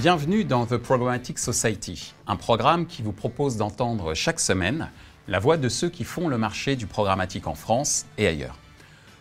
[0.00, 4.88] Bienvenue dans The Programmatic Society, un programme qui vous propose d'entendre chaque semaine
[5.28, 8.56] la voix de ceux qui font le marché du programmatique en France et ailleurs.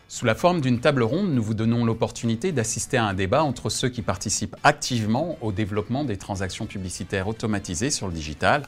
[0.08, 3.70] Sous la forme d'une table ronde, nous vous donnons l'opportunité d'assister à un débat entre
[3.70, 8.64] ceux qui participent activement au développement des transactions publicitaires automatisées sur le digital,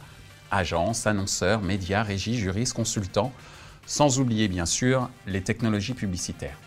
[0.52, 3.32] agences, annonceurs, médias, régies, juristes, consultants,
[3.86, 6.58] sans oublier bien sûr les technologies publicitaires.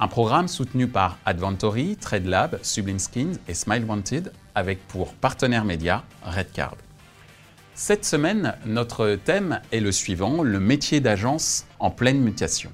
[0.00, 6.04] Un programme soutenu par Adventory, TradeLab, Sublime Skins et Smile Wanted, avec pour partenaire média
[6.24, 6.76] Redcard.
[7.74, 12.72] Cette semaine, notre thème est le suivant, le métier d'agence en pleine mutation.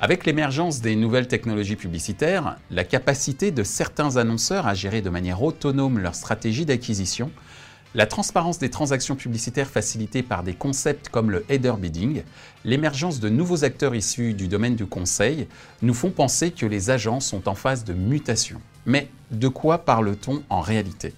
[0.00, 5.42] Avec l'émergence des nouvelles technologies publicitaires, la capacité de certains annonceurs à gérer de manière
[5.42, 7.30] autonome leur stratégie d'acquisition,
[7.94, 12.22] la transparence des transactions publicitaires facilitées par des concepts comme le header bidding,
[12.64, 15.46] l'émergence de nouveaux acteurs issus du domaine du conseil
[15.82, 18.60] nous font penser que les agences sont en phase de mutation.
[18.86, 21.14] Mais de quoi parle-t-on en réalité?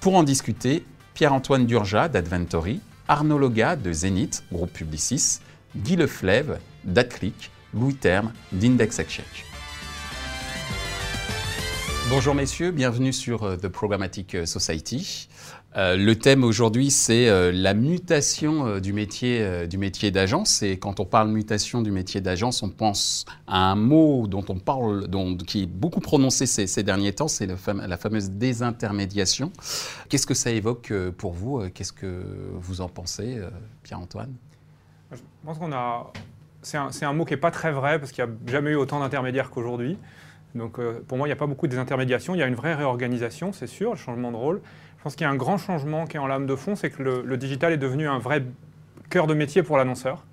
[0.00, 5.40] Pour en discuter, Pierre-Antoine Durja d'Adventory, Arnaud Loga de Zenith, groupe Publicis,
[5.76, 9.44] Guy Leflève d'Adclick, Louis Terme d'Index Exchange.
[12.10, 15.28] Bonjour messieurs, bienvenue sur euh, The Programmatic Society.
[15.76, 20.62] Euh, le thème aujourd'hui, c'est euh, la mutation euh, du métier, du métier d'agence.
[20.62, 24.58] Et quand on parle mutation du métier d'agence, on pense à un mot dont on
[24.58, 29.52] parle, dont, qui est beaucoup prononcé ces, derniers temps, c'est la fameuse désintermédiation.
[30.08, 33.38] Qu'est-ce que ça évoque pour vous Qu'est-ce que vous en pensez,
[33.82, 34.32] Pierre-Antoine?
[35.12, 36.12] Je pense qu'on a.
[36.60, 38.74] C'est un, un, mot qui n'est pas très vrai parce qu'il n'y a jamais eu
[38.74, 39.96] autant d'intermédiaires qu'aujourd'hui.
[40.54, 42.34] Donc pour moi, il n'y a pas beaucoup de désintermédiation.
[42.34, 44.60] Il y a une vraie réorganisation, c'est sûr, le changement de rôle.
[44.98, 46.90] Je pense qu'il y a un grand changement qui est en lame de fond, c'est
[46.90, 48.42] que le, digital est devenu un vrai
[49.10, 50.24] cœur de métier pour l'annonceur.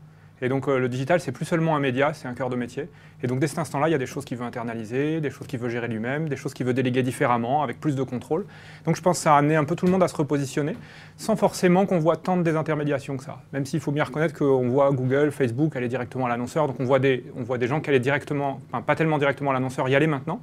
[0.42, 2.90] Et donc euh, le digital, c'est plus seulement un média, c'est un cœur de métier.
[3.22, 5.46] Et donc dès cet instant-là, il y a des choses qu'il veut internaliser, des choses
[5.46, 8.48] qu'il veut gérer lui-même, des choses qu'il veut déléguer différemment, avec plus de contrôle.
[8.86, 10.76] Donc je pense que ça a amené un peu tout le monde à se repositionner,
[11.16, 13.44] sans forcément qu'on voit tant de désintermédiation que ça.
[13.54, 16.86] Même s'il faut bien reconnaître qu'on voit Google, Facebook aller directement à l'annonceur, donc on
[16.86, 19.88] voit des, on voit des gens qui allaient directement, enfin pas tellement directement à l'annonceur,
[19.88, 20.42] y aller maintenant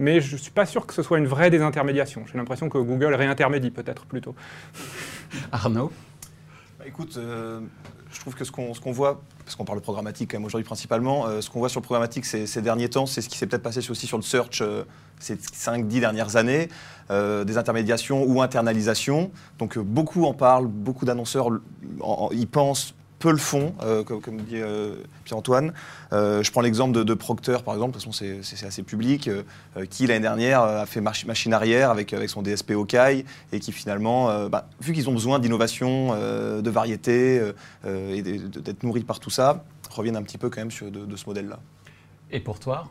[0.00, 2.24] mais je ne suis pas sûr que ce soit une vraie désintermédiation.
[2.26, 4.34] J'ai l'impression que Google réintermédie peut-être plutôt.
[5.52, 5.92] Arnaud
[6.78, 7.60] bah, Écoute, euh,
[8.10, 11.42] je trouve que ce qu'on voit, parce qu'on parle programmatique quand même aujourd'hui principalement, euh,
[11.42, 13.88] ce qu'on voit sur le programmatique ces, derniers temps, c'est ce qui s'est peut-être passé
[13.90, 14.84] aussi sur le search euh,
[15.18, 16.70] ces 5-10 dernières années,
[17.10, 19.30] des intermédiations ou internalisation.
[19.58, 21.50] Donc beaucoup en parlent, beaucoup d'annonceurs
[22.30, 25.72] y pensent, peu le font, euh, comme, dit euh, Pierre-Antoine.
[26.12, 29.30] Euh, je prends l'exemple de, Procter, par exemple, de toute façon c'est assez public,
[29.90, 34.48] qui l'année dernière a fait machine arrière avec, avec son DSP Okai, et qui finalement,
[34.48, 37.42] bah, vu qu'ils ont besoin d'innovation, de variété,
[37.86, 41.26] et d'être nourris par tout ça, reviennent un petit peu quand même sur, de ce
[41.26, 41.60] modèle-là.
[42.30, 42.88] Et pour toi?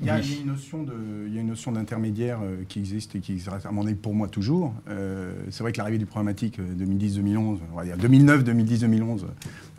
[0.00, 0.92] Il y, a, une notion de,
[1.26, 3.94] il y a une notion d'intermédiaire euh, qui existe et qui reste, à mon avis,
[3.94, 4.74] pour moi toujours.
[4.88, 7.58] Euh, c'est vrai que l'arrivée du programmatique 2010-2011,
[8.00, 9.26] 2009-2010-2011,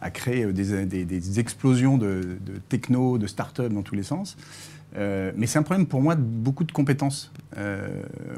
[0.01, 2.37] a créé euh, des, explosions de,
[2.69, 4.37] techno, de start-up dans tous les sens.
[4.95, 7.33] mais c'est un problème pour moi de beaucoup de compétences.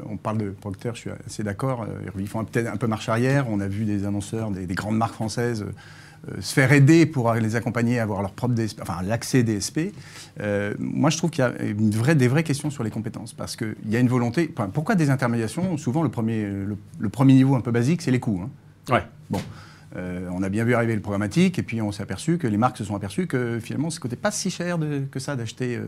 [0.06, 1.86] on parle de Procter, je suis assez d'accord.
[2.18, 3.46] ils font peut-être un peu marche arrière.
[3.48, 5.72] On a vu des annonceurs, des, des grandes marques françaises euh,
[6.40, 9.92] se faire aider pour les accompagner à avoir leur propre DSP, enfin l'accès DSP.
[10.40, 13.32] Euh, moi, je trouve qu'il y a une vraie, des vraies questions sur les compétences
[13.32, 14.52] parce qu'il y a une volonté.
[14.72, 16.46] pourquoi des intermédiations Souvent, le premier,
[16.98, 18.40] le, premier niveau un peu basique, c'est les coûts.
[18.42, 18.50] Hein.
[18.92, 19.04] Ouais.
[19.30, 19.40] Bon.
[19.96, 22.58] Euh, on a bien vu arriver le programmatique et puis on s'est aperçu que les
[22.58, 24.78] marques se sont aperçues que finalement, ça coûtait pas si cher
[25.10, 25.80] que ça d'acheter.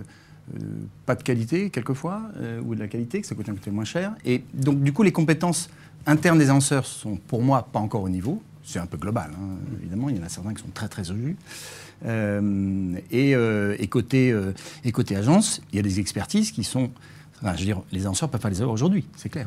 [1.07, 2.23] pas de qualité quelquefois,
[2.65, 4.15] ou de la qualité, que ça coûtait un peu moins cher.
[4.25, 5.69] Et donc du coup, les compétences
[6.07, 9.57] internes des annonceurs sont pour moi pas encore au niveau c'est un peu global, hein.
[9.81, 11.37] évidemment, il y en a certains qui sont très très élus.
[12.07, 14.53] Euh, euh, et, côté, euh,
[14.85, 16.91] et côté agence, il y a des expertises qui sont.
[17.43, 19.47] je veux dire, les annonceurs peuvent pas les avoir aujourd'hui, c'est clair.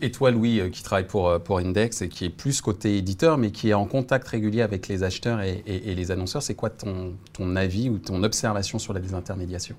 [0.00, 3.52] Et toi, Louis, qui travaille pour, pour Index et qui est plus côté éditeur, mais
[3.52, 7.54] qui est en contact régulier avec les acheteurs et, les annonceurs, c'est quoi ton, ton,
[7.54, 9.76] avis ou ton observation sur la désintermédiation?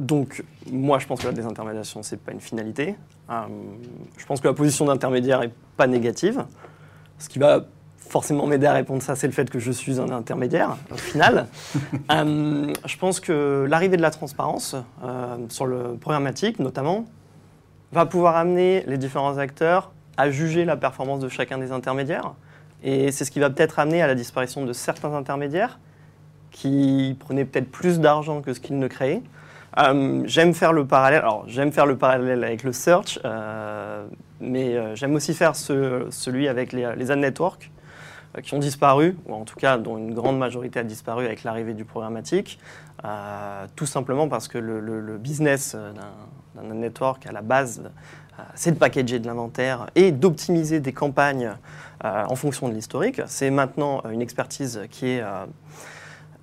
[0.00, 2.96] Donc, moi, je pense que la désintermédiation, ce n'est pas une finalité.
[3.30, 6.44] je pense que la position d'intermédiaire n'est pas négative.
[7.20, 7.64] Ce qui va
[8.08, 11.46] forcément m'aider à répondre ça, c'est le fait que je suis un intermédiaire, au final.
[12.10, 17.06] Euh, je pense que l'arrivée de la transparence, euh, sur le programmatique notamment,
[17.92, 22.34] va pouvoir amener les différents acteurs à juger la performance de chacun des intermédiaires.
[22.82, 25.78] Et c'est ce qui va peut-être amener à la disparition de certains intermédiaires
[26.50, 29.22] qui prenaient peut-être plus d'argent que ce qu'ils ne créaient.
[29.78, 31.20] Euh, j'aime faire le parallèle.
[31.20, 33.18] Alors, j'aime faire le parallèle avec le search,
[34.40, 37.70] mais j'aime aussi faire celui avec les, les ad networks
[38.42, 41.74] qui ont disparu, ou en tout cas dont une grande majorité a disparu avec l'arrivée
[41.74, 42.58] du programmatique,
[43.76, 45.76] tout simplement parce que le, business
[46.54, 47.82] d'un network à la base,
[48.54, 51.52] c'est de packager de l'inventaire et d'optimiser des campagnes
[52.02, 53.20] en fonction de l'historique.
[53.26, 55.22] C'est maintenant une expertise qui est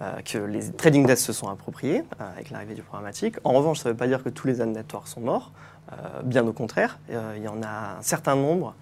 [0.02, 3.36] euh, que les trading desks se sont appropriés euh, avec l'arrivée du programmatique.
[3.44, 5.52] En revanche, ça ne veut pas dire que tous les ad networks sont morts.
[5.92, 8.74] Euh, bien au contraire, il y en a un certain nombre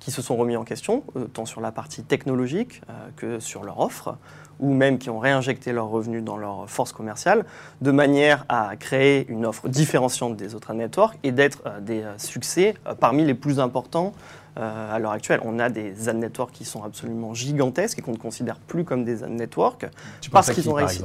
[0.00, 1.02] qui se sont remis en question,
[1.32, 2.82] tant sur la partie technologique
[3.16, 4.16] que sur leur offre,
[4.60, 7.44] ou même qui ont réinjecté leurs revenus dans leur force commerciale,
[7.80, 13.24] de manière à créer une offre différenciante des autres networks et d'être des succès parmi
[13.24, 14.12] les plus importants
[14.56, 15.40] euh, à l'heure actuelle.
[15.42, 19.04] On a des ad networks qui sont absolument gigantesques et qu'on ne considère plus comme
[19.04, 19.84] des ad networks
[20.30, 21.02] parce qu'ils ont réussi.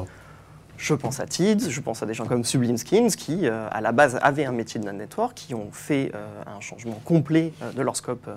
[0.77, 3.81] Je pense à Tids, je pense à des gens comme Sublime Skins qui, euh, à
[3.81, 7.51] la base, avaient un métier de ad network, qui ont fait euh, un changement complet
[7.75, 8.30] de leur scope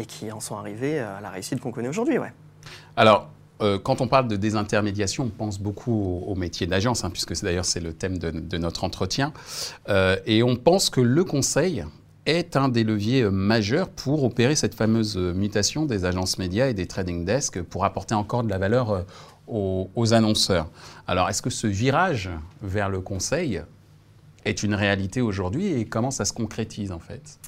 [0.00, 2.18] et qui en sont arrivés à la réussite qu'on connaît aujourd'hui.
[2.18, 2.32] Ouais.
[2.96, 3.28] Alors,
[3.82, 7.80] quand on parle de désintermédiation, on pense beaucoup au, métier d'agence, hein, puisque d'ailleurs c'est
[7.80, 9.34] le thème de, notre entretien.
[10.24, 11.84] et on pense que le conseil,
[12.26, 16.68] est un des leviers euh, majeurs pour opérer cette fameuse euh, mutation des agences médias
[16.68, 19.02] et des trading desks pour apporter encore de la valeur euh,
[19.48, 20.68] aux, annonceurs.
[21.08, 22.30] Alors, est-ce que ce virage
[22.62, 23.62] vers le conseil
[24.44, 27.40] est une réalité aujourd'hui et comment ça se concrétise en fait?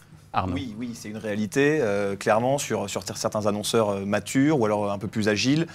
[0.52, 1.82] Oui, oui, c'est une réalité,
[2.18, 5.66] clairement, sur, sur certains annonceurs matures ou alors un peu plus agiles.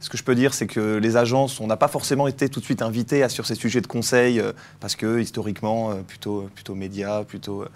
[0.00, 2.60] Ce que je peux dire, c'est que les agences, on n'a pas forcément été tout
[2.60, 4.42] de suite invités sur ces sujets de conseil,
[4.80, 7.66] parce que historiquement, plutôt, plutôt médias, plutôt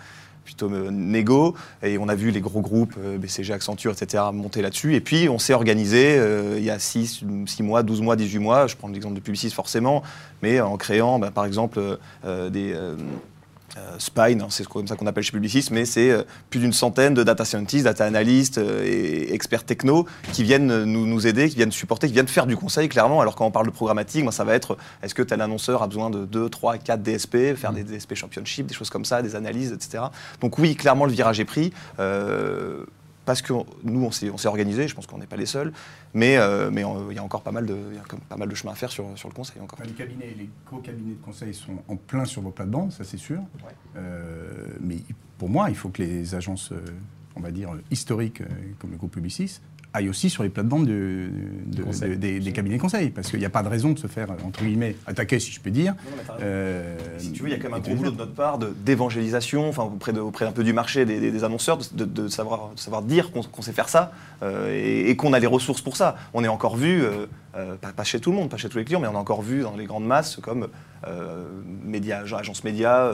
[0.51, 1.55] plutôt euh, négo.
[1.83, 4.95] Et on a vu les gros groupes, euh, BCG, Accenture, etc., monter là-dessus.
[4.95, 8.39] Et puis, on s'est organisé euh, il y a 6, 6 mois, 12 mois, 18
[8.39, 8.67] mois.
[8.67, 10.03] Je prends l'exemple de Publicis forcément,
[10.43, 11.81] mais en créant, bah, par exemple,
[12.25, 12.97] des euh,
[13.99, 17.15] Spine, hein, c'est comme ça qu'on appelle chez Publicis, mais c'est euh, plus d'une centaine
[17.15, 21.73] de data scientists, data analysts euh, et experts techno qui viennent nous, aider, qui viennent
[21.73, 23.21] supporter, qui viennent faire du conseil clairement.
[23.21, 26.11] Alors quand on parle de programmatique, ça va être est-ce que tel annonceur a besoin
[26.11, 29.73] de 2, 3, 4 DSP, faire des DSP championship, des choses comme ça, des analyses,
[29.73, 30.05] etc.
[30.41, 31.73] Donc oui, clairement le virage est pris
[33.25, 33.53] parce que
[33.85, 35.73] nous, on s'est organisé, je pense qu'on n'est pas les seuls,
[36.15, 37.77] mais, euh, mais il y a encore pas mal de,
[38.29, 39.61] pas mal de chemin à faire sur, sur le conseil.
[39.61, 39.79] Encore.
[39.85, 43.19] les cabinets, les gros cabinets de conseil sont en plein sur vos plates-bandes, ça c'est
[43.19, 43.41] sûr.
[43.97, 44.99] Euh, mais
[45.39, 46.81] pour moi, il faut que les agences, euh,
[47.37, 48.43] on va dire, historiques,
[48.79, 49.61] comme le groupe Publicis,
[49.93, 51.31] aille aussi sur les plates-bandes de,
[52.17, 54.63] des, cabinets de conseil, parce qu'il n'y a pas de raison de se faire, entre
[54.63, 55.95] guillemets, attaquer, si je peux dire.
[56.41, 58.59] Euh, si tu veux, il y a quand même un gros boulot de notre part
[58.59, 63.31] d'évangélisation, enfin, auprès, de, auprès un peu du marché des, annonceurs, de, savoir, savoir dire
[63.33, 66.17] qu'on sait faire ça euh, et, qu'on a les ressources pour ça.
[66.35, 67.27] On est encore vu, euh,
[67.97, 69.63] pas, chez tout le monde, pas chez tous les clients, mais on est encore vu
[69.63, 70.69] dans les grandes masses comme
[71.85, 73.13] médias, agence médias,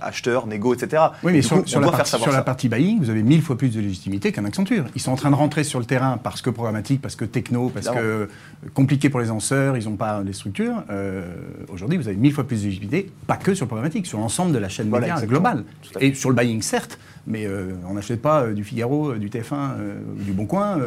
[0.00, 1.02] acheteurs, négo, etc.
[1.22, 3.80] Oui, mais sur, la, partie, sur la partie buying, vous avez mille fois plus de
[3.80, 4.84] légitimité qu'un Accenture.
[4.94, 7.68] Ils sont en train de rentrer sur le terrain parce que programmatique, parce que techno,
[7.68, 8.28] parce que
[8.72, 10.82] compliqué pour les lanceurs, ils n'ont pas les structures.
[10.90, 11.24] Euh,
[11.68, 14.52] aujourd'hui, vous avez mille fois plus de légitimité, pas que sur le programmatique, sur l'ensemble
[14.52, 15.64] de la chaîne média globale.
[16.00, 19.70] Et sur le buying, certes, mais euh, on n'achète pas euh, du Figaro, du TF1
[20.18, 20.78] ou du Bon Coin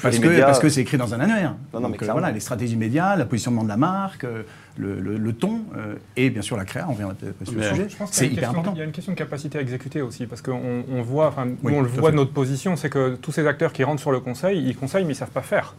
[0.00, 1.56] parce, que, parce que c'est écrit dans un annuaire.
[1.74, 4.26] Non, Donc, voilà, les stratégies médias, le positionnement de la marque,
[4.78, 5.62] le, ton
[6.16, 7.88] et bien sûr la créa, on viendra peut-être sur le sujet.
[8.10, 8.72] C'est hyper important.
[8.74, 11.48] Il y a une question de capacité à exécuter aussi, parce qu'on on voit, enfin,
[11.64, 14.20] on le voit de notre position, c'est que tous ces acteurs qui rentrent sur le
[14.20, 15.74] conseil, ils conseillent mais ils ne savent pas faire.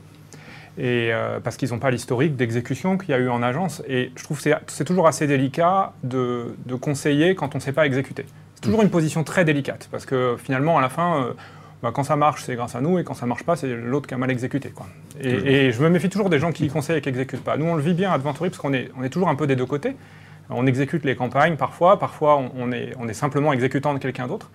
[0.77, 3.81] Et euh, parce qu'ils n'ont pas l'historique d'exécution qu'il y a eu en agence.
[3.87, 7.85] Et je trouve que c'est toujours assez délicat de, conseiller quand on ne sait pas
[7.85, 8.25] exécuter.
[8.55, 11.33] C'est toujours une position très délicate, parce que finalement, à la fin, euh,
[11.83, 13.75] bah, quand ça marche, c'est grâce à nous, et quand ça ne marche pas, c'est
[13.75, 14.69] l'autre qui a mal exécuté.
[14.69, 14.87] Quoi.
[15.21, 17.57] Et, je me méfie toujours des gens qui conseillent et qui n'exécutent pas.
[17.57, 19.45] Nous, on le vit bien à Adventory, parce qu'on est, on est toujours un peu
[19.45, 19.95] des deux côtés.
[20.49, 24.49] On exécute les campagnes parfois, parfois on, est, on est simplement exécutant de quelqu'un d'autre.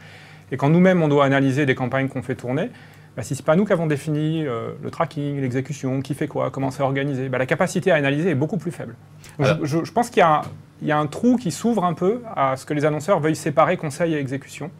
[0.50, 2.70] Et quand nous-mêmes, on doit analyser des campagnes qu'on fait tourner,
[3.16, 6.28] bah, si ce n'est pas nous qui avons défini euh, le tracking, l'exécution, qui fait
[6.28, 8.96] quoi, comment c'est organisé, bah, la capacité à analyser est beaucoup plus faible.
[9.38, 12.72] je, pense qu'il y, y, a un trou qui s'ouvre un peu à ce que
[12.72, 14.70] les annonceurs veuillent séparer conseil et exécution.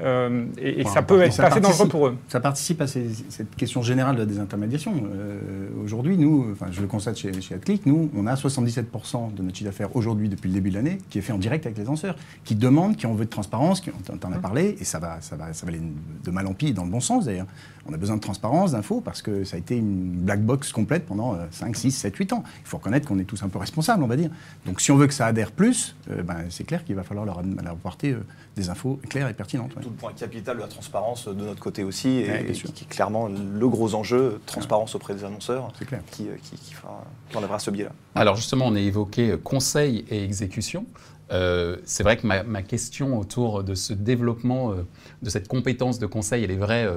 [0.00, 2.16] Euh, et, ça peut être assez dangereux pour eux.
[2.28, 4.94] Ça participe à cette question générale de la désintermédiation.
[5.14, 9.42] Euh, aujourd'hui, nous, enfin, je le constate chez, chez AdClick, nous, on a 77% de
[9.42, 11.78] notre chiffre d'affaires aujourd'hui, depuis le début de l'année, qui est fait en direct avec
[11.78, 14.98] les lanceurs, qui demandent, qui ont veut de transparence, qui en a parlé, et ça
[14.98, 15.82] va, ça, va, ça va aller
[16.24, 17.46] de mal en pis, dans le bon sens d'ailleurs.
[17.88, 21.06] On a besoin de transparence, d'infos, parce que ça a été une black box complète
[21.06, 22.44] pendant 5, 6, 7, 8 ans.
[22.60, 24.30] Il faut reconnaître qu'on est tous un peu responsables, on va dire.
[24.66, 27.26] Donc si on veut que ça adhère plus, euh, ben, c'est clair qu'il va falloir
[27.26, 28.16] leur, apporter
[28.56, 31.84] des infos claires et pertinentes tout le point capital de la transparence de notre côté
[31.84, 36.00] aussi, et, qui, est clairement le gros enjeu, transparence auprès des annonceurs, clair.
[36.10, 36.74] Qui, euh, qui, qui,
[37.34, 37.92] enlèvera ce biais-là.
[38.14, 40.86] Alors justement, on a évoqué conseil et exécution.
[41.30, 44.86] Euh, c'est vrai que ma, question autour de ce développement, euh,
[45.22, 46.88] de cette compétence de conseil, elle est vraie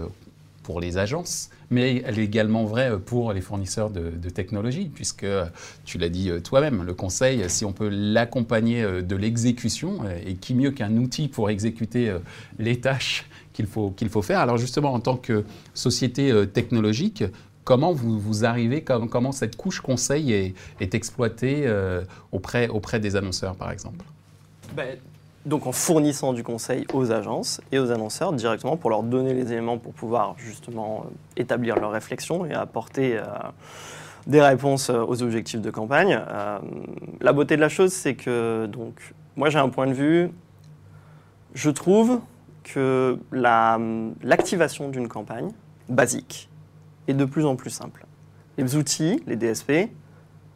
[0.66, 5.28] pour les agences, mais elle est également vraie pour les fournisseurs de, de technologies, puisque
[5.86, 10.72] tu l'as dit toi-même, le conseil, si on peut l'accompagner de l'exécution, et qui mieux
[10.72, 12.14] qu'un outil pour exécuter
[12.60, 14.40] les tâches qu'il faut, qu'il faut faire.
[14.40, 15.44] Alors justement, en tant que
[15.74, 17.24] société technologique,
[17.66, 23.16] Comment vous, vous arrivez, comment, cette couche conseil est, est exploitée euh, auprès, auprès des
[23.16, 24.06] annonceurs, par exemple?
[24.76, 25.00] Ben,
[25.46, 29.52] Donc en fournissant du conseil aux agences et aux annonceurs directement pour leur donner les
[29.52, 33.24] éléments pour pouvoir justement euh, établir leur réflexion et apporter euh,
[34.26, 36.20] des réponses aux objectifs de campagne.
[37.22, 40.32] la beauté de la chose, c'est que donc moi j'ai un point de vue.
[41.54, 42.22] Je trouve
[42.64, 45.52] que l'activation d'une campagne
[45.90, 46.50] basique
[47.08, 48.06] est de plus en plus simple.
[48.58, 49.90] Les outils, les DSP,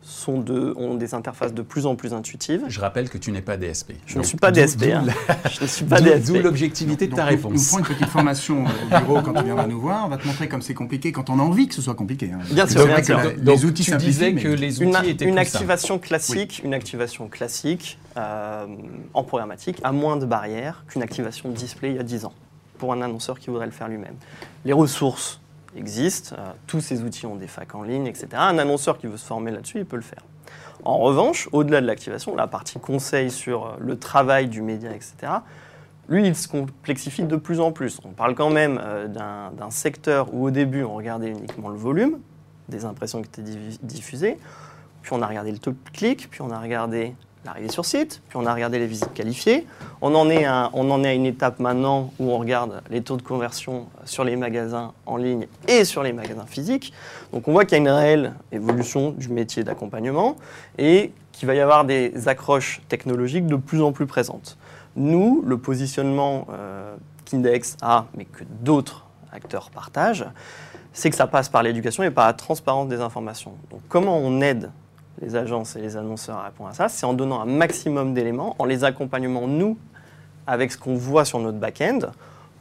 [0.02, 2.64] sont de, ont des interfaces de plus en plus intuitives.
[2.68, 3.94] Je rappelle que tu n'es pas DSP.
[4.06, 4.84] Je ne suis pas DSP.
[4.94, 5.06] Hein.
[5.52, 6.28] Je ne suis pas DSP.
[6.28, 7.54] D'où l'objectivité de ta réponse.
[7.54, 10.06] Nous, prends une petite formation au bureau quand tu viendras nous voir.
[10.06, 12.32] On va te montrer comme c'est compliqué quand on a envie que ce soit compliqué.
[12.34, 12.40] Hein.
[12.52, 13.20] Bien sûr, bien sûr.
[13.42, 18.00] les outils tu disais que les outils une, étaient une activation classique, une activation classique
[18.18, 18.66] euh,
[19.14, 22.34] en programmatique a moins de barrières qu'une activation display il y a 10 ans
[22.78, 24.16] pour un annonceur qui voudrait le faire lui-même.
[24.66, 25.42] Les ressources
[25.76, 26.34] existe.
[26.38, 28.28] Euh, tous ces outils ont des facs en ligne, etc.
[28.34, 30.24] Un annonceur qui veut se former là-dessus, il peut le faire.
[30.84, 35.34] En revanche, au-delà de l'activation, la partie conseil sur euh, le travail du média, etc.,
[36.08, 38.00] lui, il se complexifie de plus en plus.
[38.04, 42.20] On parle quand même euh, d'un secteur où au début, on regardait uniquement le volume
[42.68, 43.52] des impressions qui étaient
[43.84, 44.40] diffusées,
[45.04, 47.16] puis on a regardé le top clic, puis on a regardé
[47.46, 49.66] l'arrivée sur site, puis on a regardé les visites qualifiées.
[50.02, 53.02] On en, est à, on en est à une étape maintenant où on regarde les
[53.02, 56.94] taux de conversion sur les magasins en ligne et sur les magasins physiques.
[57.32, 60.36] Donc on voit qu'il y a une réelle évolution du métier d'accompagnement
[60.78, 64.58] et qu'il va y avoir des accroches technologiques de plus en plus présentes.
[64.96, 70.26] Nous, le positionnement euh, qu'Index a, mais que d'autres acteurs partagent,
[70.92, 73.54] c'est que ça passe par l'éducation et par la transparence des informations.
[73.72, 74.72] Donc comment on aide
[75.22, 78.56] les agences et les annonceurs à répondre à ça, c'est en donnant un maximum d'éléments,
[78.60, 79.78] en les accompagnant nous
[80.48, 82.00] avec ce qu'on voit sur notre back-end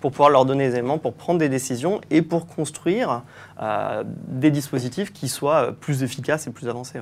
[0.00, 3.22] pour pouvoir leur donner des éléments pour prendre des décisions et pour construire
[3.60, 7.00] euh, des dispositifs qui soient plus efficaces et plus avancés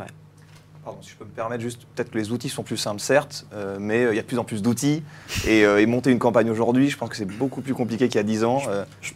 [1.01, 3.77] si je peux me permettre juste, peut-être que les outils sont plus simples, certes, euh,
[3.81, 5.03] mais euh, il y a de plus en plus d'outils.
[5.47, 8.21] Euh, et, monter une campagne aujourd'hui, je pense que c'est beaucoup plus compliqué qu'il y
[8.21, 8.61] a 10 ans.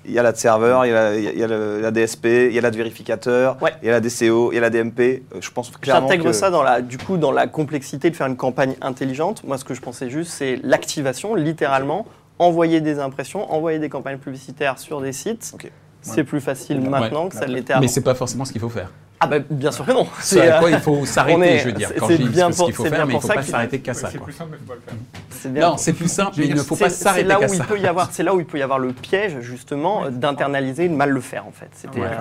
[0.04, 2.70] Il y a la de serveur, il y a la, DSP, il y a la
[2.70, 5.22] de vérificateur, il y a la DCO, il y a la DMP.
[5.40, 8.36] je pense clairement J'intègre ça dans la, du coup, dans la complexité de faire une
[8.36, 9.44] campagne intelligente.
[9.44, 12.06] Moi, ce que je pensais juste, c'est l'activation, littéralement,
[12.38, 15.54] envoyer des impressions, envoyer des campagnes publicitaires sur des sites.
[16.02, 17.82] C'est plus facile maintenant que ça l'était avant.
[17.82, 18.90] Mais c'est pas forcément ce qu'il faut faire.
[19.22, 20.06] Ah ben bien sûr que non.
[20.20, 21.92] C'est à quoi il faut s'arrêter, je veux dire.
[21.98, 24.10] Quand je dis ce qu'il faut faire, mais il ne faut pas s'arrêter qu'à ça.
[24.10, 25.70] C'est plus simple, mais il faut pas le faire.
[25.70, 28.08] Non, c'est plus simple, mais il ne faut pas s'arrêter qu'à ça.
[28.10, 31.20] C'est là où il peut y avoir le piège, justement, d'internaliser et de mal le
[31.20, 31.70] faire, en fait.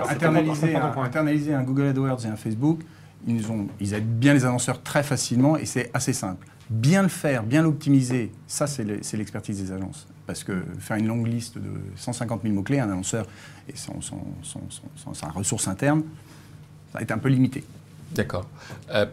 [0.10, 2.82] internaliser, un, internaliser un Google AdWords et un Facebook,
[3.28, 6.46] ils, ont, ils aident bien les annonceurs très facilement et c'est assez simple.
[6.70, 10.08] Bien le faire, bien l'optimiser, ça c'est l'expertise des agences.
[10.28, 13.26] Parce que faire une longue liste de 150 000 mots-clés, un annonceur
[13.68, 16.04] et sa ressource interne,
[16.92, 17.64] ça a été un peu limité.
[18.12, 18.48] D'accord.
[18.92, 19.06] Euh,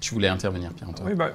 [0.00, 1.30] tu voulais intervenir, Pierre-Antoine Oui, bah,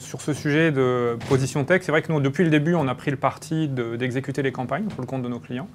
[0.00, 2.94] sur ce sujet de position tech, c'est vrai que nous, depuis le début, on a
[2.94, 5.68] pris le parti d'exécuter les campagnes pour le compte de nos clients.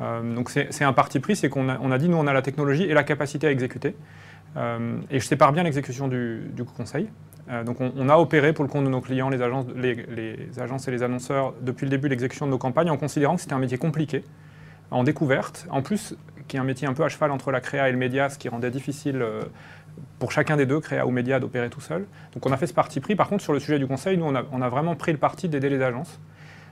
[0.00, 2.32] Euh, donc c'est un parti pris, c'est qu'on a, on a, dit, nous, on a
[2.32, 3.96] la technologie et la capacité à exécuter.
[4.56, 7.08] Euh, et je sépare bien l'exécution du, conseil.
[7.66, 10.86] donc on, a opéré pour le compte de nos clients, les agences, les, les agences
[10.86, 13.54] et les annonceurs, depuis le début de l'exécution de nos campagnes, en considérant que c'était
[13.54, 14.24] un métier compliqué,
[14.90, 15.66] en découverte.
[15.70, 16.14] En plus,
[16.50, 18.36] qui est un métier un peu à cheval entre la créa et le média, ce
[18.36, 19.42] qui rendait difficile euh,
[20.18, 22.06] pour chacun des deux, créa ou média, d'opérer tout seul.
[22.34, 23.14] Donc on a fait ce parti pris.
[23.14, 25.18] Par contre, sur le sujet du conseil, nous, on a, on a vraiment pris le
[25.18, 26.18] parti d'aider les agences,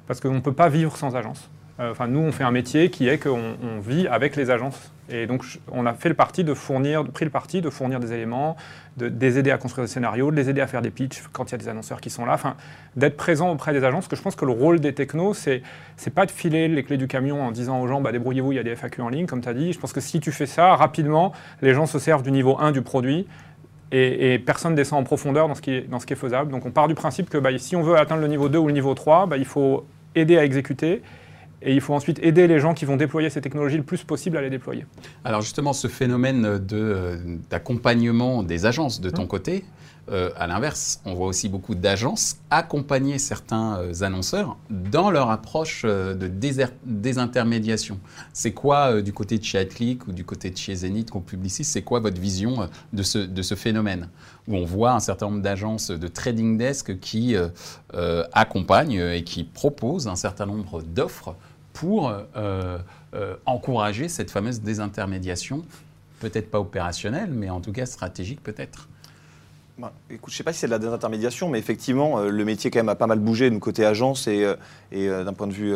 [0.09, 1.49] parce qu'on ne peut pas vivre sans agence.
[1.81, 4.91] Euh, enfin, nous, on fait un métier qui est qu'on vit avec les agences.
[5.11, 8.13] Et donc, on a fait le parti de fournir, pris le parti de fournir des
[8.13, 8.57] éléments,
[8.97, 11.49] de, les aider à construire des scénarios, de les aider à faire des pitchs quand
[11.49, 12.35] il y a des annonceurs qui sont là.
[12.35, 12.57] Enfin,
[12.97, 14.05] d'être présent auprès des agences.
[14.05, 15.63] Parce que je pense que le rôle des technos, c'est
[15.97, 18.57] c'est pas de filer les clés du camion en disant aux gens, bah, débrouillez-vous, il
[18.57, 19.73] y a des FAQ en ligne, comme tu as dit.
[19.73, 21.33] Je pense que si tu fais ça rapidement,
[21.63, 23.27] les gens se servent du niveau 1 du produit.
[23.91, 26.51] Et, personne ne descend en profondeur dans ce, qui est, dans faisable.
[26.51, 28.67] Donc on part du principe que bah, si on veut atteindre le niveau 2 ou
[28.67, 31.03] le niveau 3, bah, il faut aider à exécuter
[31.63, 34.37] et il faut ensuite aider les gens qui vont déployer ces technologies le plus possible
[34.37, 34.87] à les déployer.
[35.25, 36.59] Alors justement, ce phénomène
[37.51, 39.29] d'accompagnement des agences de ton mmh.
[39.29, 39.65] côté,
[40.11, 45.83] euh, à l'inverse, on voit aussi beaucoup d'agences accompagner certains euh, annonceurs dans leur approche
[45.85, 46.31] euh, de
[46.85, 48.01] désintermédiation.
[48.33, 51.69] C'est quoi du côté de chez AdClick ou du côté de chez Zenith qu'on publicise
[51.69, 54.09] C'est quoi votre vision de ce, de ce phénomène?
[54.47, 57.37] Où on voit un certain nombre d'agences de trading desk qui
[58.33, 61.37] accompagnent et qui proposent un certain nombre d'offres
[61.79, 62.13] pour
[63.47, 65.63] encourager cette fameuse désintermédiation
[66.21, 68.89] Peut-être pas opérationnelle, mais en tout cas stratégique peut-être.
[69.79, 72.73] Bah, écoute, je ne sais pas si c'est de la désintermédiation, mais effectivement, le métier
[72.73, 74.45] quand même a pas mal bougé de côté agence et,
[74.91, 75.73] d'un point de vue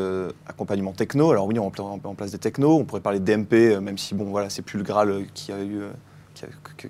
[0.48, 1.30] accompagnement techno.
[1.30, 4.16] Alors oui, on met en place des technos, on pourrait parler de DMP, même si
[4.16, 5.82] bon, voilà, c'est plus le Graal qui a eu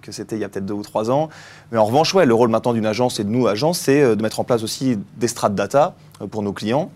[0.00, 1.28] que, c'était il y a peut-être deux ou trois ans.
[1.70, 4.16] Mais en revanche, ouais, le rôle maintenant d'une agence et de nous, agence, c'est euh,
[4.16, 6.90] de mettre en place aussi des strates data euh, pour nos clients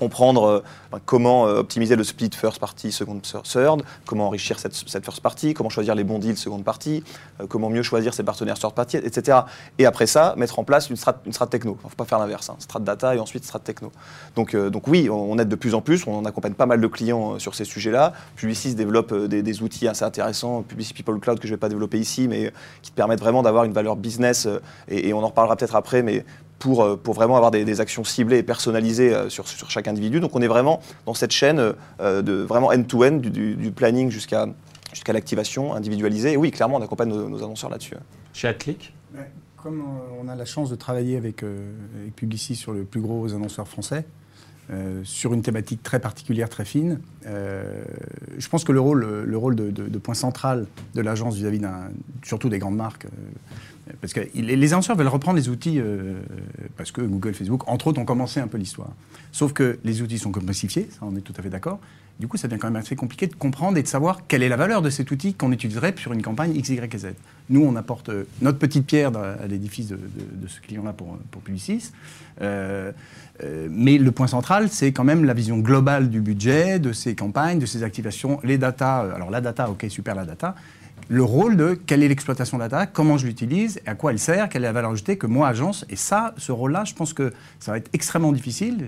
[0.00, 5.20] comprendre euh, comment euh, optimiser le split first party, second third, comment enrichir cette, first
[5.20, 7.04] party, comment choisir les bons deals second party,
[7.40, 9.40] euh, comment mieux choisir ses partenaires third party, etc.
[9.78, 11.76] Et après ça, mettre en place une strat, une strat techno.
[11.82, 12.56] Il ne faut pas faire l'inverse, hein.
[12.58, 13.92] strat data et ensuite strat techno.
[14.34, 17.38] Donc, donc oui, on, aide de plus en plus, on accompagne pas mal de clients
[17.38, 18.14] sur ces sujets-là.
[18.36, 21.98] Publicis développe des, outils assez intéressants, Publicis People Cloud que je ne vais pas développer
[21.98, 24.48] ici, mais qui te permettent vraiment d'avoir une valeur business,
[24.88, 26.24] et, et on en reparlera peut-être après, mais
[26.60, 30.20] pour, euh, pour vraiment avoir des, actions ciblées et personnalisées euh, sur, sur, chaque individu.
[30.20, 34.46] Donc on est vraiment dans cette chaîne euh, de vraiment end-to-end, du, planning jusqu'à
[34.92, 36.32] jusqu'à l'activation individualisée.
[36.32, 37.94] Et oui, clairement, on accompagne nos, annonceurs là-dessus.
[38.32, 38.92] Chez Atclick
[39.56, 39.84] Comme
[40.20, 44.04] on a la chance de travailler avec, avec Publicis sur le plus gros annonceur français,
[45.02, 47.00] sur une thématique très particulière, très fine.
[47.24, 51.60] je pense que le rôle, le rôle de, point central de l'agence vis-à-vis
[52.22, 53.06] surtout des grandes marques,
[54.00, 56.20] parce que les annonceurs veulent reprendre les outils euh,
[56.76, 58.90] parce que Google, Facebook, entre autres, ont commencé un peu l'histoire.
[59.32, 61.80] Sauf que les outils sont complexifiés, ça on est tout à fait d'accord.
[62.20, 64.50] Du coup, ça devient quand même assez compliqué de comprendre et de savoir quelle est
[64.50, 67.06] la valeur de cet outil qu'on utiliserait sur une campagne X, Y et Z.
[67.48, 69.98] Nous, on apporte euh, notre petite pierre à l'édifice de,
[70.46, 71.92] ce client-là pour, pour Publicis.
[72.42, 72.92] Euh,
[73.70, 77.58] mais le point central, c'est quand même la vision globale du budget, de ces campagnes,
[77.58, 78.98] de ces activations, les data.
[79.14, 80.54] Alors la data, ok, super la data,
[81.08, 84.48] le rôle de quelle est l'exploitation de data, comment je l'utilise, à quoi elle sert,
[84.48, 85.84] quelle est la valeur ajoutée que moi, agence.
[85.88, 88.84] Et ça, ce rôle-là, je pense que ça va être extrêmement difficile.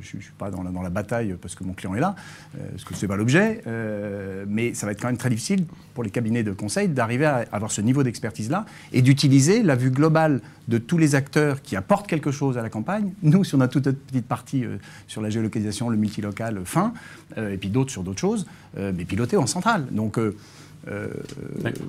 [0.00, 2.14] Je ne suis pas dans la, bataille parce que mon client est là,
[2.56, 5.30] euh, parce que ce n'est pas l'objet, euh, mais ça va être quand même très
[5.30, 9.76] difficile pour les cabinets de conseil d'arriver à avoir ce niveau d'expertise-là et d'utiliser la
[9.76, 13.12] vue globale de tous les acteurs qui apportent quelque chose à la campagne.
[13.22, 16.92] Nous, si on a toute notre petite partie euh, sur la géolocalisation, le multilocal fin,
[17.36, 19.86] et puis d'autres sur d'autres choses, mais piloter en centrale.
[19.90, 20.18] Donc,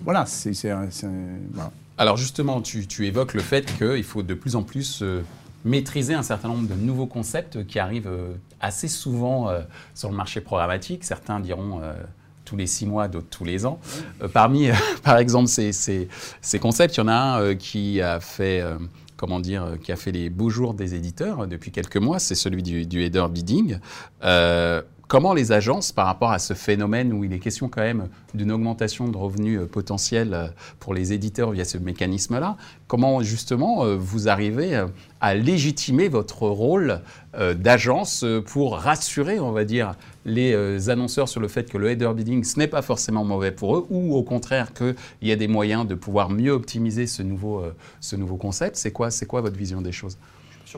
[0.04, 0.54] voilà, c'est
[1.98, 5.22] Alors justement, tu, évoques le fait qu'il faut de plus en plus euh,
[5.66, 9.50] maîtriser un certain nombre de nouveaux concepts qui arrivent euh, assez souvent
[9.94, 11.04] sur le marché programmatique.
[11.04, 11.82] Certains diront
[12.46, 13.80] tous les six mois, d'autres tous les ans.
[14.32, 14.70] parmi,
[15.04, 16.08] par exemple, ces,
[16.62, 18.64] concepts, il y en a un qui a fait
[19.18, 22.64] comment dire, qui a fait les beaux jours des éditeurs depuis quelques mois, c'est celui
[22.64, 23.80] du, du header bidding.
[25.10, 28.52] Comment les agences, par rapport à ce phénomène où il est question quand même d'une
[28.52, 30.48] augmentation de revenus euh, potentiels euh,
[30.80, 32.56] pour les éditeurs via ce mécanisme-là,
[32.88, 34.86] comment justement euh, vous arrivez
[35.20, 37.02] à légitimer votre rôle
[37.56, 42.44] d'agence pour rassurer, on va dire, les annonceurs sur le fait que le header bidding,
[42.44, 45.88] ce n'est pas forcément mauvais pour eux, ou au contraire qu'il y a des moyens
[45.88, 47.64] de pouvoir mieux optimiser ce nouveau,
[48.02, 48.76] ce nouveau concept?
[48.76, 50.18] C'est quoi, quoi votre vision des choses?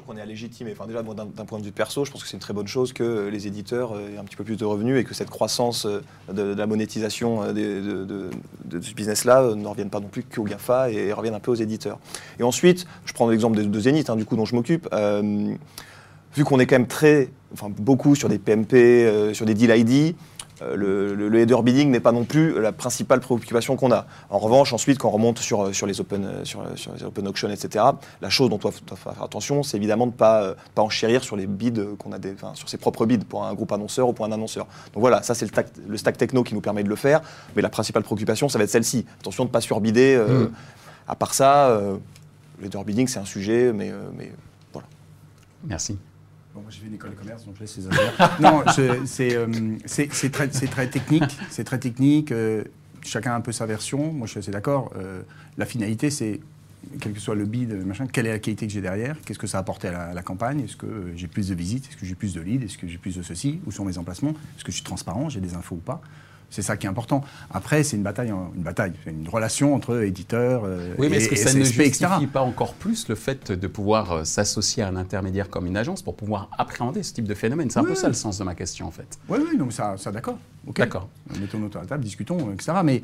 [0.01, 0.71] Qu'on est à légitimer.
[0.71, 2.93] Enfin, déjà, d'un point de vue perso, je pense que c'est une très bonne chose
[2.93, 6.01] que les éditeurs aient un petit peu plus de revenus et que cette croissance euh,
[6.31, 11.13] de, la monétisation euh, de, ce business-là ne revienne pas non plus qu'aux GAFA et
[11.13, 11.99] revienne un peu aux éditeurs.
[12.39, 14.87] Et ensuite, je prends l'exemple de, Zénith, hein, du coup, dont je m'occupe.
[14.93, 15.53] Euh,
[16.35, 20.15] vu qu'on est quand même très, enfin, beaucoup sur des PMP, sur des deal ID,
[20.61, 20.75] euh,
[21.15, 24.05] le, header bidding n'est pas non plus la principale préoccupation qu'on a.
[24.29, 27.27] En revanche, ensuite, quand on remonte sur, euh, sur, les, open, euh, sur, les open
[27.27, 27.85] auctions, etc.,
[28.21, 31.35] la chose dont on doit, faire attention, c'est évidemment de ne pas, pas enchérir sur
[31.35, 34.25] les bids qu'on a, des, sur ses propres bids pour un groupe annonceur ou pour
[34.25, 34.65] un annonceur.
[34.93, 37.21] Donc voilà, ça c'est le, le, stack techno qui nous permet de le faire,
[37.55, 39.05] mais la principale préoccupation, ça va être celle-ci.
[39.19, 40.17] Attention de ne pas surbider.
[40.17, 40.51] Mm.
[41.07, 41.79] À part ça,
[42.59, 44.31] le header bidding, c'est un sujet, mais, mais
[44.73, 44.87] voilà.
[45.63, 45.97] Merci.
[46.55, 48.37] Bon, moi, j'ai fait une école de commerce, donc je laisse les affaires.
[48.39, 51.37] non, euh, c'est très, très, technique.
[51.49, 52.31] C'est très technique.
[52.31, 52.63] Euh,
[53.01, 54.13] chacun a un peu sa version.
[54.13, 54.93] Moi, je suis assez d'accord.
[54.95, 55.21] Euh,
[55.57, 56.39] la finalité, c'est,
[57.01, 59.47] quel que soit le bid, machin, quelle est la qualité que j'ai derrière Qu'est-ce que
[59.47, 62.15] ça a apporté à la, campagne Est-ce que j'ai plus de visites Est-ce que j'ai
[62.15, 64.71] plus de leads Est-ce que j'ai plus de ceci Où sont mes emplacements Est-ce que
[64.71, 66.01] je suis transparent J'ai des infos ou pas
[66.49, 67.23] c'est ça qui est important.
[67.51, 71.35] Après, c'est une bataille, une bataille, une relation entre éditeurs euh, oui, mais est-ce que
[71.35, 75.49] ça ne justifie pas encore plus le fait de pouvoir euh, s'associer à un intermédiaire
[75.49, 77.69] comme une agence pour pouvoir appréhender ce type de phénomène?
[77.69, 79.19] C'est un peu ça le sens de ma question, en fait.
[79.29, 80.37] Oui, oui, donc ça, ça d'accord.
[80.75, 81.09] D'accord.
[81.39, 82.73] Mettons-nous autour de la table, discutons, etc.
[82.83, 83.01] Mais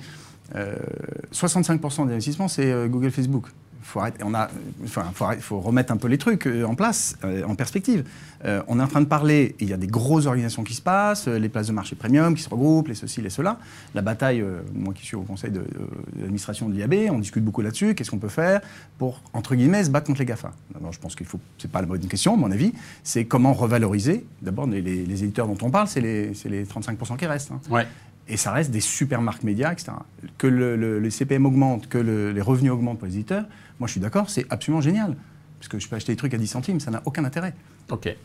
[1.33, 3.47] 65% euh, des investissements, c'est Google, Facebook.
[3.91, 5.01] Faut,
[5.41, 8.05] faut, remettre un peu les trucs euh, en place, euh, en perspective.
[8.45, 10.81] Euh, on est en train de parler, il y a des grosses organisations qui se
[10.81, 13.59] passent, les places de marché premium qui se regroupent, les ceci, les cela.
[13.93, 17.93] La bataille, moi qui suis au conseil d'administration de, l'IAB, on discute beaucoup là-dessus.
[17.93, 18.61] Qu'est-ce qu'on peut faire
[18.97, 20.51] pour, entre guillemets, se battre contre les GAFA
[20.91, 22.73] Je pense qu'il faut, c'est pas la bonne question, à mon avis,
[23.03, 24.25] c'est comment revaloriser.
[24.41, 27.51] D'abord, les, éditeurs dont on parle, c'est les, les, 35% qui restent.
[27.51, 27.59] Hein.
[27.69, 27.85] Ouais
[28.27, 29.91] et ça reste des super marques médias, etc.
[30.37, 33.45] Que le, les CPM augmentent, que les revenus augmentent pour les éditeurs,
[33.79, 35.15] moi je suis d'accord, c'est absolument génial.
[35.59, 37.53] Parce que je peux acheter des trucs à 10 centimes, ça n'a aucun intérêt.
[37.89, 38.15] Ok.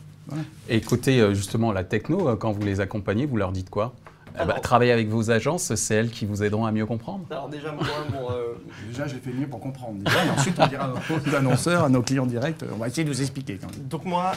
[0.69, 3.93] Et côté euh, justement la techno, euh, quand vous les accompagnez, vous leur dites quoi?
[4.39, 7.25] Eh ben, travailler avec vos agences, c'est elles qui vous aideront à mieux comprendre?
[7.31, 7.85] Alors déjà, moi,
[8.31, 8.53] euh,
[8.87, 9.97] déjà j'ai fait mieux pour comprendre.
[10.05, 10.93] et ensuite, on dira à
[11.27, 13.59] nos annonceurs, à nos clients directs, on va essayer de vous expliquer.
[13.89, 14.33] Donc moi,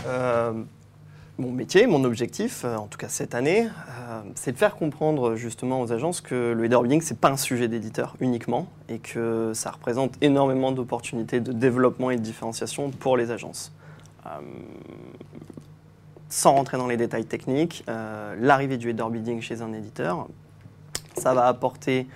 [1.40, 5.35] mon métier, mon objectif, euh, en tout cas cette année, euh, c'est de faire comprendre
[5.37, 8.98] justement aux agences que le header bidding, ce n'est pas un sujet d'éditeur uniquement et
[8.98, 13.72] que ça représente énormément d'opportunités de développement et de différenciation pour les agences.
[14.26, 14.31] Euh,
[16.29, 20.29] sans rentrer dans les détails techniques, l'arrivée du header bidding chez un éditeur,
[21.16, 22.07] ça va apporter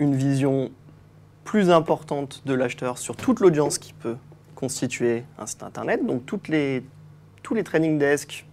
[0.00, 0.72] une vision
[1.44, 4.16] plus importante de l'acheteur sur toute l'audience qui peut
[4.56, 6.82] constituer un site internet, donc les,
[7.44, 8.45] tous les training desks,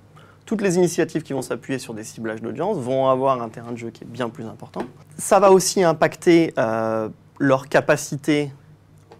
[0.46, 3.78] toutes les initiatives qui vont s'appuyer sur des ciblages d'audience vont avoir un terrain de
[3.78, 4.82] jeu qui est bien plus important.
[5.18, 8.52] Ça va aussi impacter euh, leur capacité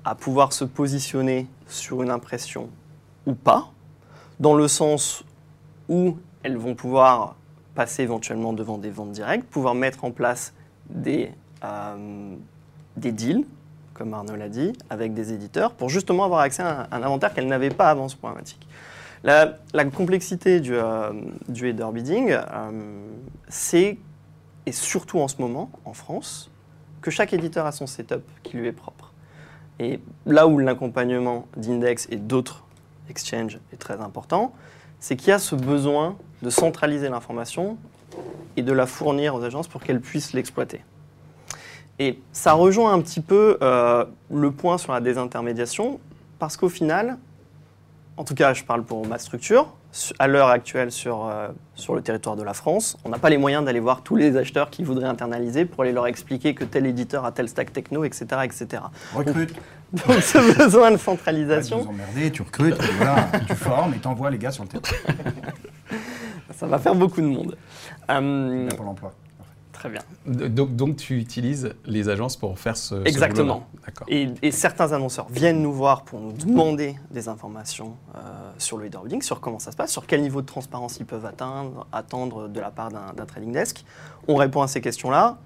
[0.06, 2.70] à pouvoir se positionner sur une impression
[3.26, 3.70] ou pas,
[4.40, 5.24] dans le sens
[5.88, 7.36] où elles vont pouvoir
[7.76, 10.54] passer éventuellement devant des ventes directes, pouvoir mettre en place
[10.90, 11.32] des,
[11.64, 12.36] euh,
[12.98, 13.46] deals,
[13.94, 17.48] comme Arnaud l'a dit, avec des éditeurs, pour justement avoir accès à un, inventaire qu'elles
[17.48, 18.68] n'avaient pas avant ce problématique.
[19.24, 21.12] La, complexité du, euh,
[21.48, 22.72] header bidding, euh,
[23.48, 23.98] c'est,
[24.66, 26.52] et surtout en ce moment, en France,
[27.02, 29.14] que chaque éditeur a son setup qui lui est propre.
[29.80, 32.66] Et là où l'accompagnement d'Index et d'autres
[33.10, 34.54] exchanges est très important,
[35.00, 37.78] c'est qu'il y a ce besoin de centraliser l'information
[38.58, 40.82] et de la fournir aux agences pour qu'elles puissent l'exploiter.
[42.00, 46.00] Et ça rejoint un petit peu euh, le point sur la désintermédiation,
[46.40, 47.18] parce qu'au final,
[48.18, 49.74] en tout cas, je parle pour ma structure.
[50.18, 53.38] À l'heure actuelle, sur, euh, sur le territoire de la France, on n'a pas les
[53.38, 56.86] moyens d'aller voir tous les acheteurs qui voudraient internaliser pour aller leur expliquer que tel
[56.86, 58.26] éditeur a tel stack techno, etc.
[58.44, 58.84] etc.
[59.14, 59.54] Recrute.
[59.94, 61.84] Donc, ce besoin de centralisation.
[61.84, 62.78] tu emmerder, tu recrutes,
[63.48, 64.82] tu formes et tu envoies les gars sur le terrain.
[66.56, 67.56] Ça va faire beaucoup de monde.
[68.10, 69.14] Euh, pour l'emploi.
[69.84, 70.02] Très bien.
[70.48, 73.68] Donc, donc, tu utilises les agences pour faire ce Exactement.
[74.08, 78.20] et, et, certains annonceurs viennent nous voir pour nous demander des informations euh,
[78.58, 81.06] sur le leader bidding, sur comment ça se passe, sur quel niveau de transparence ils
[81.06, 83.84] peuvent atteindre, attendre de la part d'un trading desk.
[84.30, 85.38] On répond à ces questions-là,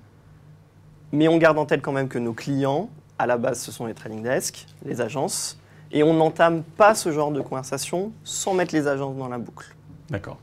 [1.12, 3.88] mais on garde en tête quand même que nos clients, à la base, ce sont
[3.88, 5.60] les trading desks, les agences,
[5.91, 9.76] et on n'entame pas ce genre de conversation sans mettre les agences dans la boucle.
[10.12, 10.38] D'accord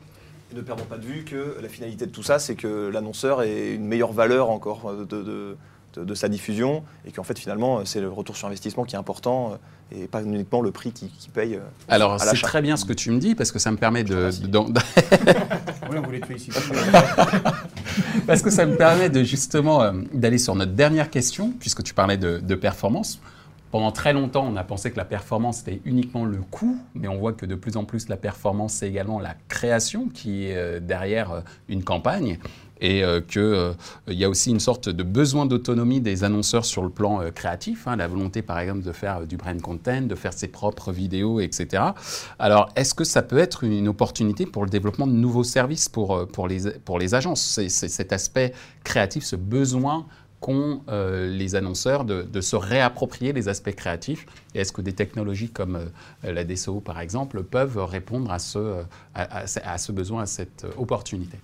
[0.53, 3.73] ne perdons pas de vue que la finalité de tout ça, c'est que l'annonceur ait
[3.73, 5.57] une meilleure valeur encore de,
[5.95, 9.53] de, sa diffusion et qu'en fait finalement c'est le retour sur investissement qui est important
[9.93, 11.55] euh, et pas uniquement le prix qui, paye.
[11.55, 14.03] Euh, Alors c'est très bien ce que tu me dis parce que ça me permet
[14.03, 14.29] de...
[15.89, 16.59] oui, on voulait te féliciter.
[18.27, 21.93] parce que ça me permet de justement euh, d'aller sur notre dernière question puisque tu
[21.93, 23.21] parlais de performance.
[23.71, 27.17] Pendant très longtemps, on a pensé que la performance était uniquement le coût, mais on
[27.17, 30.79] voit que de plus en plus la performance, c'est également la création qui est euh,
[30.79, 32.37] derrière euh, une campagne
[32.81, 36.89] et euh, qu'il y a aussi une sorte de besoin d'autonomie des annonceurs sur le
[36.89, 40.49] plan créatif, hein, la volonté par exemple de faire du brand content, de faire ses
[40.49, 41.83] propres vidéos, etc.
[42.37, 46.27] Alors est-ce que ça peut être une opportunité pour le développement de nouveaux services pour,
[46.27, 50.05] pour, les, pour les agences C'est cet aspect créatif, ce besoin
[50.45, 55.49] qu'ont euh, les annonceurs de, se réapproprier les aspects créatifs Et est-ce que des technologies
[55.49, 58.83] comme euh, la DSO, par exemple, peuvent répondre à ce, euh,
[59.15, 61.39] à, ce besoin, à cette opportunité?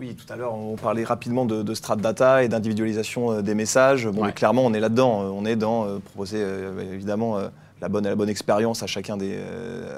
[0.00, 4.08] Oui, tout à l'heure, on parlait rapidement de, de strat data et d'individualisation des messages.
[4.08, 5.32] Bon, clairement, on est là-dedans.
[5.32, 6.44] On est dans proposer
[6.92, 7.38] évidemment
[7.80, 9.38] la bonne, la bonne expérience à chacun, des,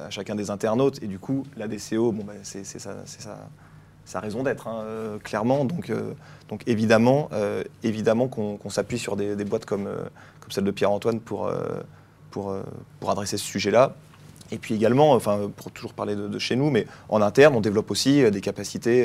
[0.05, 1.03] à chacun des internautes.
[1.03, 3.49] Et du coup, la DCO, bon, ben, c'est ça, ça,
[4.05, 4.85] sa raison d'être, hein,
[5.23, 5.65] clairement.
[5.65, 5.91] Donc,
[6.53, 7.65] donc évidemment, euh,
[8.29, 10.05] qu'on s'appuie sur des, boîtes comme, euh,
[10.51, 11.81] celle de Pierre-Antoine euh,
[12.31, 13.95] pour adresser ce sujet-là.
[14.53, 17.91] Et puis également, enfin, pour toujours parler de, chez nous, mais en interne, on développe
[17.91, 19.05] aussi des capacités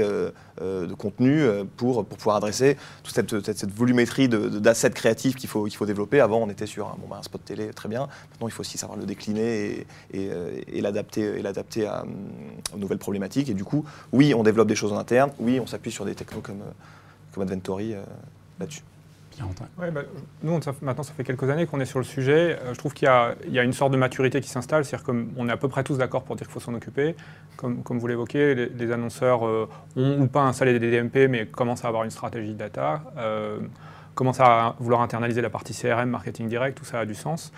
[0.59, 1.41] de contenu
[1.77, 6.19] pour, pour pouvoir adresser toute cette, cette, volumétrie d'assets créatifs qu'il faut, faut développer.
[6.19, 8.07] Avant, on était sur un, bon, un, spot télé, très bien.
[8.31, 10.29] Maintenant, il faut aussi savoir le décliner et, et,
[10.73, 11.41] et l'adapter
[12.73, 13.49] aux nouvelles problématiques.
[13.49, 15.31] Et du coup, oui, on développe des choses en interne.
[15.39, 16.61] Oui, on s'appuie sur des technos comme
[17.37, 18.01] comme Adventory euh,
[18.59, 18.81] là-dessus.
[19.77, 20.01] Ouais, bah,
[20.43, 22.57] nous, maintenant, ça fait quelques années qu'on est sur le sujet.
[22.61, 24.85] Euh, je trouve qu'il y, y, a une sorte de maturité qui s'installe.
[24.85, 27.15] C'est-à-dire qu'on est à peu près tous d'accord pour dire qu'il faut s'en occuper.
[27.55, 31.85] Comme, comme vous l'évoquez, les, annonceurs euh, ont ou pas installé des DMP, mais commencent
[31.85, 33.59] à avoir une stratégie de data, euh,
[34.15, 37.51] commencent à vouloir internaliser la partie CRM, marketing direct, tout ça a du sens.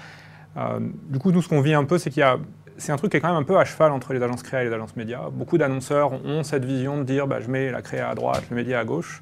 [1.10, 2.38] Du coup, nous, ce qu'on vit un peu, c'est qu'il y a
[2.80, 4.64] c'est un truc qui est quand même un peu à cheval entre les agences créa
[4.64, 5.30] et les agences médias.
[5.30, 8.56] Beaucoup d'annonceurs ont cette vision de dire bah, je mets la créa à droite, le
[8.56, 9.22] média à gauche.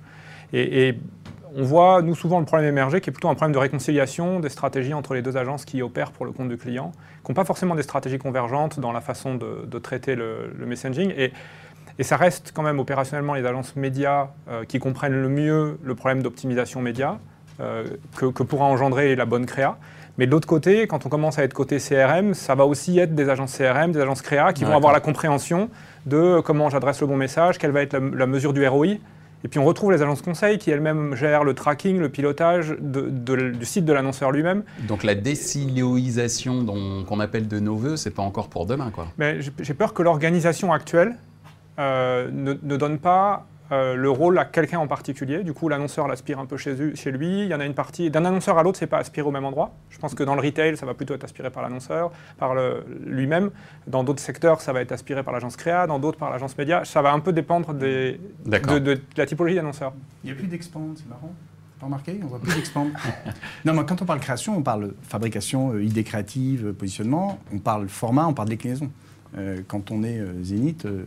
[0.54, 0.96] Et,
[1.56, 4.50] on voit, nous, souvent le problème émerger qui est plutôt un problème de réconciliation des
[4.50, 6.92] stratégies entre les deux agences qui opèrent pour le compte du client,
[7.24, 10.66] qui n'ont pas forcément des stratégies convergentes dans la façon de, de traiter le, le
[10.66, 11.14] messaging.
[11.18, 11.32] Et,
[12.00, 15.96] et, ça reste quand même opérationnellement les agences médias euh, qui comprennent le mieux le
[15.96, 17.18] problème d'optimisation média
[17.60, 19.78] euh, que, que pourra engendrer la bonne créa.
[20.18, 23.14] Mais de l'autre côté, quand on commence à être côté CRM, ça va aussi être
[23.14, 25.70] des agences CRM, des agences créa qui vont avoir la compréhension
[26.08, 28.98] de comment j'adresse le bon message, quelle va être la, la mesure du ROI.
[29.44, 33.10] Et puis on retrouve les agences conseils qui elles-mêmes gèrent le tracking, le pilotage de,
[33.10, 34.64] de, du site de l'annonceur lui-même.
[34.88, 36.66] Donc la désiloisation
[37.08, 39.08] qu'on appelle de nos voeux, c'est pas encore pour demain, quoi.
[39.18, 41.16] Mais j'ai peur que l'organisation actuelle
[41.80, 45.44] euh, ne, ne, donne pas euh, le rôle à quelqu'un en particulier.
[45.44, 47.42] Du coup, l'annonceur l'aspire un peu chez, chez, lui.
[47.42, 48.10] Il y en a une partie.
[48.10, 49.74] D'un annonceur à l'autre, c'est pas aspiré au même endroit.
[49.90, 52.56] Je pense que dans le retail, ça va plutôt être aspiré par l'annonceur, par
[53.06, 53.52] lui-même.
[53.88, 55.88] Dans d'autres secteurs, ça va être aspiré par l'agence créa.
[55.88, 56.86] Dans d'autres, par l'agence média.
[56.86, 59.94] Ça va un peu dépendre des, de, de, de, la typologie d'annonceur.
[60.24, 61.34] Il n'y a plus d'expand, c'est marrant.
[61.80, 62.20] Pas remarqué?
[62.24, 62.88] On voit plus d'expand.
[63.66, 67.40] non, mais quand on parle création, on parle fabrication, euh, idée créative, positionnement.
[67.54, 68.90] On parle format, on parle déclinaison.
[69.38, 71.06] Euh, quand on est euh, Zénith euh,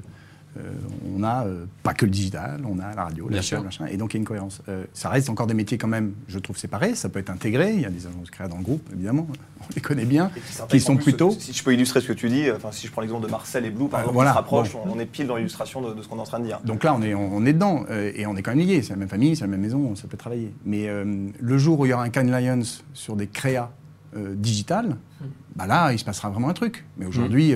[1.16, 3.96] on a euh, pas que le digital, on a la radio, la chaîne, machin, et
[3.96, 4.62] donc il y a une cohérence.
[4.68, 6.94] Euh, ça reste encore des métiers quand même, je trouve, séparés.
[6.94, 7.72] Ça peut être intégré.
[7.74, 9.26] Il y a des agences créées dans le groupe, évidemment.
[9.60, 10.30] On les connaît bien,
[10.68, 11.30] qui sont plutôt.
[11.38, 13.64] Si je peux illustrer ce que tu dis, enfin, si je prends l'exemple de Marcel
[13.64, 14.80] et Blue, par exemple, voilà, on se rapproche, bon.
[14.86, 16.60] on est pile dans l'illustration de, de, ce qu'on est en train de dire.
[16.64, 18.82] Donc là, on est, on, est dedans, euh, et on est quand même liés.
[18.82, 20.52] C'est la même famille, c'est la même maison, ça peut travailler.
[20.64, 23.70] Mais euh, le jour où il y aura un Cannes Lions sur des créas
[24.16, 24.96] euh, digitales,
[25.54, 26.84] bah là, il se passera vraiment un truc.
[26.96, 27.54] Mais aujourd'hui.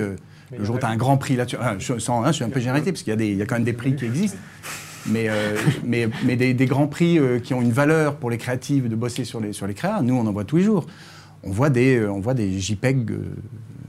[0.51, 2.59] Le jour où tu as un grand prix là-dessus, ah, je, je, suis un peu
[2.59, 4.37] générité parce qu'il y, y, a quand même des prix qui existent,
[5.07, 8.37] mais, euh, mais, mais des, des, grands prix euh, qui ont une valeur pour les
[8.37, 10.85] créatifs de bosser sur les, sur les créas, nous on en voit tous les jours.
[11.43, 13.11] On voit des, euh, on voit des JPEG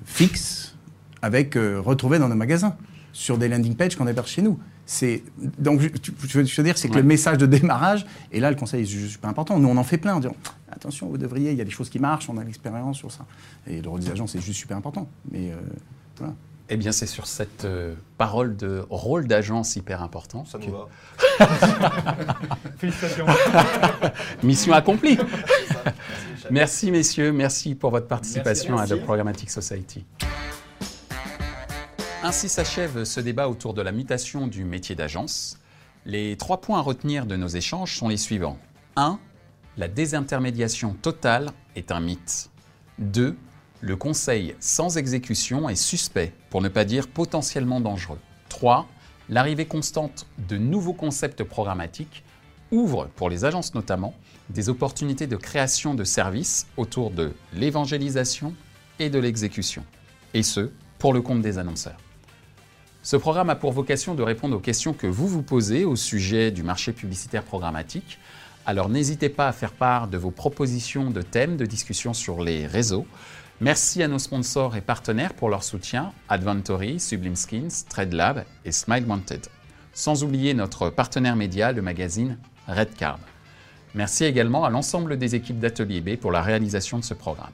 [0.04, 0.74] fixes
[1.22, 2.76] avec, retrouvés dans nos magasins,
[3.12, 4.58] sur des landing pages qu'on héberge chez nous.
[5.58, 7.00] Donc, je, veux dire, c'est que ouais.
[7.00, 9.58] le message de démarrage, et là, le conseil est juste pas important.
[9.58, 10.36] Nous, on en fait plein en disant
[10.70, 13.26] attention, vous devriez, il y a des choses qui marchent, on a l'expérience sur ça.
[13.66, 15.08] Et le agents, c'est juste super important.
[15.32, 15.50] Mais
[16.18, 16.34] voilà.
[16.68, 20.44] Eh bien, c'est sur cette euh, parole de rôle d'agence hyper important.
[20.44, 20.88] Ça nous va.
[22.78, 23.26] Félicitations.
[24.42, 25.16] Mission accomplie.
[26.50, 27.30] merci, messieurs.
[27.32, 28.92] Merci pour votre participation merci, merci.
[28.92, 30.04] à The Programmatic Society.
[32.24, 35.58] Ainsi s'achève ce débat autour de la mutation du métier d'agence.
[36.04, 38.58] Les trois points à retenir de nos échanges sont les suivants.
[38.96, 39.20] 1.
[39.76, 42.50] La désintermédiation totale est un mythe.
[42.98, 43.36] 2
[43.86, 48.18] le conseil sans exécution est suspect, pour ne pas dire potentiellement dangereux.
[48.48, 48.88] 3.
[49.28, 52.24] L'arrivée constante de nouveaux concepts programmatiques
[52.72, 54.14] ouvre, pour les agences notamment,
[54.50, 58.54] des opportunités de création de services autour de l'évangélisation
[58.98, 59.84] et de l'exécution.
[60.34, 61.98] Et ce, pour le compte des annonceurs.
[63.04, 66.50] Ce programme a pour vocation de répondre aux questions que vous vous posez au sujet
[66.50, 68.18] du marché publicitaire programmatique.
[68.66, 72.66] Alors n'hésitez pas à faire part de vos propositions de thèmes de discussion sur les
[72.66, 73.06] réseaux.
[73.62, 79.06] Merci à nos sponsors et partenaires pour leur soutien, Adventory, Sublime Skins, TradeLab et Smile
[79.08, 79.46] Wanted.
[79.94, 82.36] Sans oublier notre partenaire média, le magazine
[82.68, 83.18] Redcard.
[83.94, 87.52] Merci également à l'ensemble des équipes d'Atelier B pour la réalisation de ce programme.